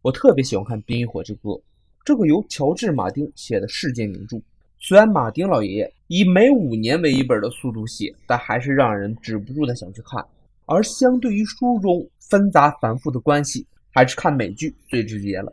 [0.00, 1.50] 我特别喜欢看《冰与火之歌》，
[2.04, 4.40] 这个由乔治·马丁写的世界名著。
[4.78, 10.24] 虽然马丁老爷爷以每五年为一本的速度写，但还是让人止不住的想去看。
[10.66, 15.52] 而相对于书中纷杂繁复的关系，还是看美剧最直接了。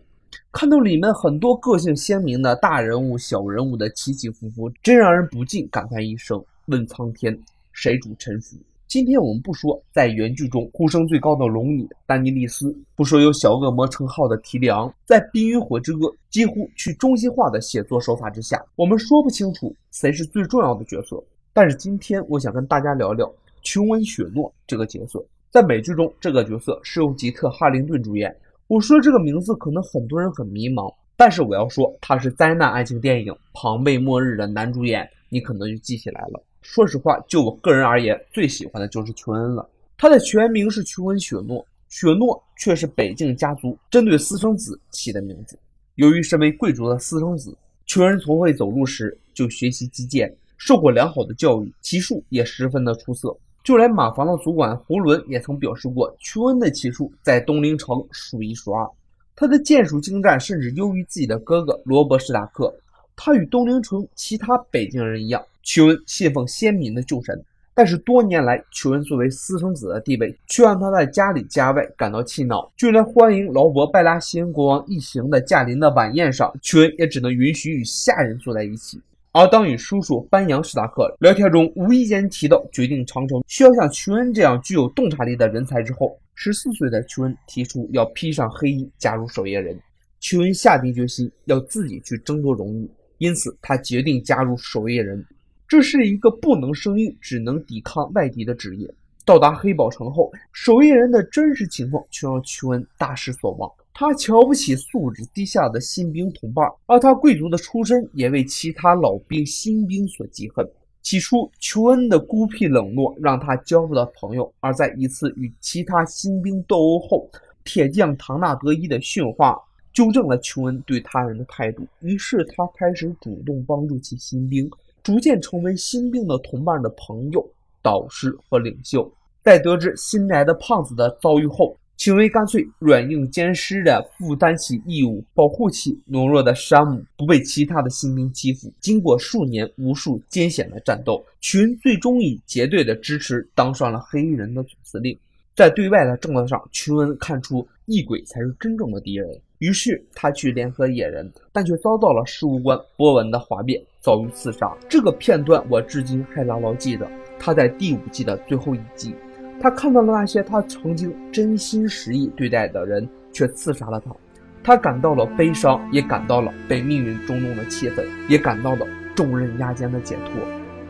[0.52, 7.36] 看到里面很多个性鲜明的大人物、小人物的起起伏伏，真让人不禁感叹一声：问苍天，
[7.72, 8.58] 谁主沉浮？
[8.88, 21.22] 今天我们不说在原剧中呼声最高的龙女丹尼利斯，不说有小恶魔称号的提里昂，在《冰与火之歌》几乎去中心化的写作手法之下，我们说不清楚谁是最重要的角色。
[21.52, 23.30] 但是今天我想跟大家聊聊
[23.64, 25.24] 琼恩·雪诺这个角色。
[25.50, 28.34] 在美剧中，这个角色是由吉特·哈灵顿主演。
[28.68, 36.44] 我说这个名字可能很多人很迷茫，但是我要说他是灾难爱情电影《庞贝末日》的男主演，你可能就记起来了。
[36.66, 39.70] 说实话，就我个人而言，最喜欢的就是琼恩了。
[39.96, 45.58] 他的全名是琼恩·雪诺，雪诺却是北境家族针对私生子起的名字。
[45.94, 47.56] 由于身为贵族的私生子，
[47.86, 53.34] 琼恩从会走路时就学习击剑，受过良好的教育，骑术也十分的出色。
[53.64, 58.90] 就连马房的主管胡伦也曾表示过，琼恩的骑术在东陵城数一数二，
[59.36, 62.74] 他的剑术精湛，甚至优于自己的哥哥罗伯·史塔克。
[63.16, 65.42] 他与东陵城其他北境人一样。
[65.66, 72.72] 琼恩信奉先民的旧神，但是多年来，琼恩作为私生子的地位却让他在家里家外感到气恼。
[72.78, 79.02] 就连欢迎劳勃·拜拉西恩国王一行的驾临的晚宴上，琼恩也只能允许与下人坐在一起。
[79.32, 89.78] 而当与叔叔班扬·史达克聊天中无意间提到决定长城需要像琼恩这样具有洞察力的人才之后，十四岁的琼恩提出要披上黑衣加入守夜人。
[90.20, 95.26] 琼恩下定决心要自己去争夺荣誉，因此他决定加入守夜人。
[95.68, 98.94] 这是一个不能生育、只能抵抗外敌的职业。
[99.26, 103.72] 到达黑宝城后，守夜人的真实情况却让琼恩大失所望。
[103.92, 110.70] 他瞧不起素质低下的新兵同伴，而他贵族的出身也为其他老兵、新兵所嫉恨。
[111.02, 117.30] 起初，琼恩的孤僻冷漠让他交不到朋友，而在一次与其他新兵斗殴后，
[117.64, 119.58] 铁匠唐纳德伊的训话
[119.94, 121.88] 纠正了琼恩对他人的态度。
[122.02, 124.70] 于是，他开始主动帮助其新兵。
[125.06, 127.48] 逐渐成为新兵的同伴的朋友、
[127.84, 129.08] 导师和领袖。
[129.44, 138.74] 在得知新来的胖子的遭遇后，秦威干脆软硬兼施地负担起义务，保护起懦弱的山姆不被其他的新兵欺负。
[138.80, 145.16] 经过数年无数艰险的战斗，群最终以绝对的支持当上了黑衣人的总司令。
[145.56, 149.30] 在对外的政策上，群恩看出异鬼才是真正的敌人。
[149.66, 154.72] 于是他去联合野人，但却遭到了事务官波文的哗变，遭遇刺杀。
[154.88, 157.10] 这个片段我至今还牢牢记得。
[157.40, 159.16] 他在第五季的最后一集，
[159.60, 164.16] 他看到了那些他曾经真心实意对待的人，却刺杀了他。
[164.64, 168.86] 他感到了悲伤，也感到了被命运捉弄的气愤，也感到了
[169.16, 170.40] 重任压肩的解脱。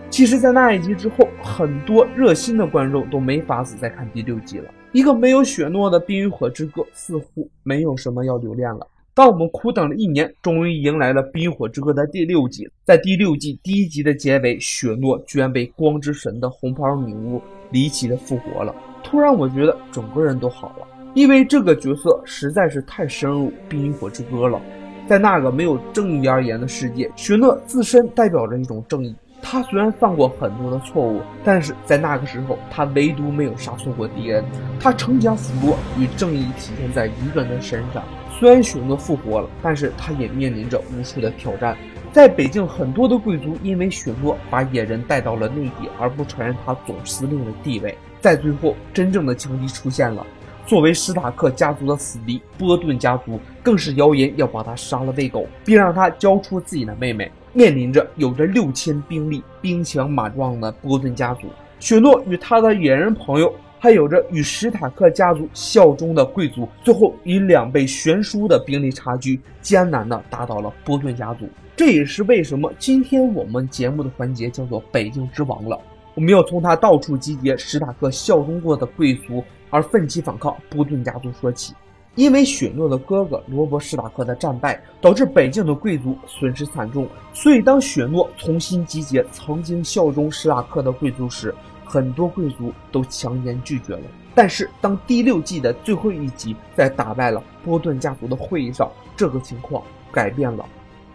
[0.09, 4.69] 其实，在那一集之后，很多热心的观众都没法子再看第六季了。
[4.95, 8.87] 一个没有雪诺的《冰与火之歌》似乎没有什么要留恋了。
[9.13, 12.65] 当我们苦等了一年，终于迎来了《冰与火之歌》的第六季。
[12.85, 17.41] 在第六季第一集的结尾，雪诺居然被光之神的红袍女巫
[17.71, 18.73] 离奇的复活了。
[19.03, 24.61] 突然，我觉得整个人都好了，因为这个角色实在是太深入《冰与火之歌》了。
[25.09, 29.13] 在那个没有正义而言的世界，雪诺自身代表着一种正义。
[29.47, 34.43] 他虽然犯过很多的错误，但是在那个时候，他唯独没有杀错过敌人。
[34.79, 38.03] 他城墙腐落与正义体现在一个人的身上。
[38.39, 41.77] 虽然雪诺复活了，但是他也面临着无数的挑战。
[42.11, 47.95] 在北境，很多的贵族因为雪诺把野人带到了内地，而不承认他总司令的地位。
[48.19, 50.25] 在最后，真正的强敌出现了。
[50.65, 57.31] 作为史塔克家族的死敌，波顿家族更是谣言要把他杀了喂狗，并让他交出自己的妹妹。
[57.55, 61.47] 面临着有着六千兵力、兵强马壮的波顿家族，
[61.79, 71.47] 雪诺与他的野人朋友，还有着与史塔克家族效忠的贵族，最后以两倍悬殊的兵力差距，艰难地打倒了波顿家族。
[71.77, 75.79] 这也是为什么今天我们节目的环节叫做“北境之王”了。
[76.13, 81.73] 我们要从他到处集结史塔克效忠过的贵族，而奋起反抗波顿家族说起。
[82.15, 87.07] 因为雪诺的哥哥罗伯·史塔克的战败，导致北境的贵族损失惨重。
[87.33, 91.53] 所以，当雪诺重新集结曾经效忠史塔克的贵族时，
[91.83, 94.03] 很多贵族都强言拒绝了。
[94.33, 100.65] 但是，当第六季的最后一集在打败了波顿家族的会议上，这个情况改变了。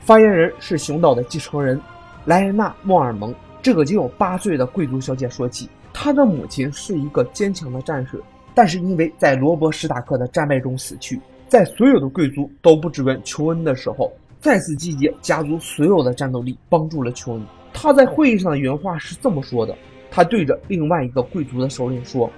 [0.01, 1.81] 发言人是熊岛的继承人
[2.27, 3.35] 莱恩娜·莫尔蒙。
[3.63, 8.23] 这个仅有八岁的贵族小姐说起，她的母亲是一个坚强的战士。
[8.55, 17.47] 但是因为在罗伯·史塔克的战败中死去，在所有的贵族都不支援琼恩的时候，再次集结家族所有的战斗力，帮助了琼恩。
[17.73, 19.77] 他在会议上的原话是这么说的：
[20.11, 22.31] 他对着另外一个贵族的首领说：“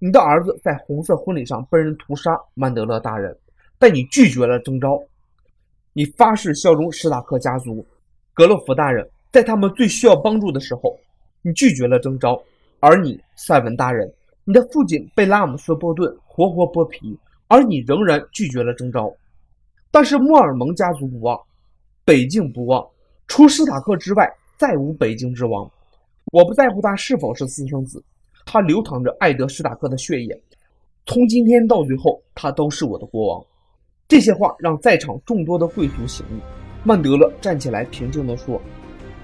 [0.00, 3.36] 你的儿子在红色婚礼上被人屠杀，曼德勒大人，
[3.78, 5.00] 但你拒绝了征召。
[5.92, 7.84] 你发誓效忠史塔克家族，
[8.34, 10.98] 格洛夫大人，在他们最需要帮助的时候，
[11.42, 12.40] 你拒绝了征召。
[12.80, 14.08] 而你，塞文大人，
[14.48, 17.14] 你的父亲被拉姆斯波顿活活剥皮，
[17.48, 19.12] 而你仍然拒绝了征召。
[19.90, 21.38] 但是莫尔蒙家族不忘，
[22.02, 22.82] 北境不忘，
[23.26, 25.70] 除斯塔克之外。”再无北京之王，
[26.32, 28.02] 我不在乎他是否是私生子，
[28.44, 30.42] 他流淌着艾德斯塔克的血液，
[31.06, 33.44] 从今天到最后，他都是我的国王。
[34.08, 36.40] 这些话让在场众多的贵族醒悟。
[36.82, 38.60] 曼德勒站起来，平静地说：“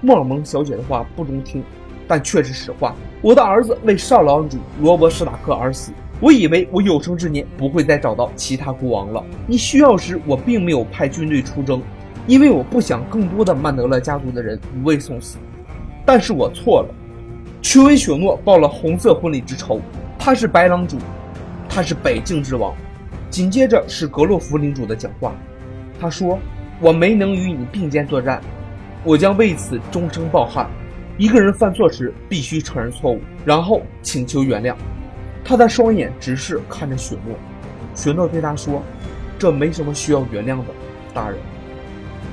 [0.01, 1.61] 莫尔蒙小姐的话不中听，
[2.07, 2.95] 但却是实话。
[3.25, 9.23] 我的儿子为少郎主罗伯史塔克而死，我以为我有生之年不会再找到其他国王了。
[9.47, 11.81] 你需要时，我并没有派军队出征。”
[12.27, 15.39] 因为我不想更多的曼德勒家族的人无畏送死，
[16.05, 16.93] 但是我错了。
[17.63, 19.81] 屈维雪诺报了红色婚礼之仇，
[20.19, 20.97] 他是白狼主，
[21.67, 22.75] 他是北境之王。
[23.31, 25.33] 紧接着是格洛弗领主的讲话，
[25.99, 26.37] 他说
[26.79, 28.39] ：“我没能与你并肩作战，
[29.03, 30.69] 我将为此终生抱憾。
[31.17, 34.75] 一个人犯错时必须承认错误，然后请求原谅。”
[35.43, 37.35] 他的双眼直视看着雪诺，
[37.93, 38.81] 雪诺对他说
[39.37, 40.65] ：“这没什么需要原谅的，
[41.13, 41.37] 大人。”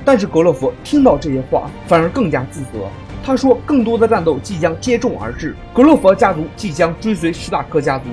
[0.03, 2.89] 但是格洛佛听到这些话，反而更加自责。
[3.23, 8.05] 他说：“更多的战斗即将接踵而至，格洛佛家族即将追随史塔克家族，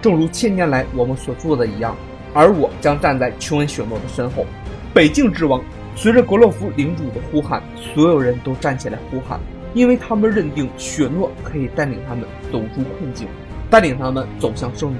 [0.00, 1.96] 正如千年来我们所做的一样。
[2.32, 4.46] 而我将站在琼恩·雪诺的身后。”
[4.94, 5.60] 北境之王
[5.96, 7.60] 随着格洛弗领主的呼喊，
[7.94, 9.40] 所有人都站起来呼喊，
[9.74, 13.26] 因为他们认定雪诺可以带领他们走出困境，
[13.68, 14.96] 带领他们走向胜利。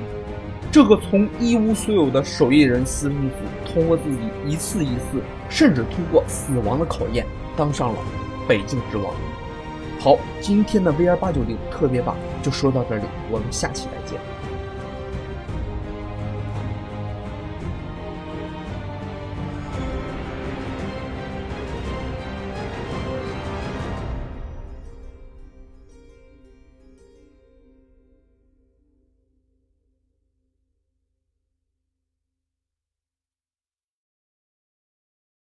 [0.70, 3.36] 这个从一无所有的守夜人私生子，
[3.72, 7.24] 通过自己一次一次，甚至通过死亡的考验，
[7.56, 7.98] 当上了
[8.48, 9.14] 北境之王。
[10.00, 14.33] 好，今天的 VR 八九零特别版就说到这里，我们下期再见。